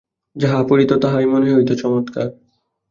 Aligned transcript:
যাহা 0.35 0.59
পড়িত, 0.63 0.91
তাহাই 1.03 1.25
মনে 1.25 1.47
হইত 1.53 1.69
চমৎকার। 1.81 2.27